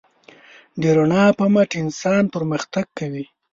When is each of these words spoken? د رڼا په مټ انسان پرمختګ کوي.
د 0.81 0.83
رڼا 0.97 1.23
په 1.39 1.45
مټ 1.53 1.69
انسان 1.83 2.23
پرمختګ 2.35 2.85
کوي. 2.99 3.25